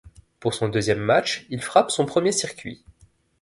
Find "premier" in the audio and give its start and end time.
2.07-2.31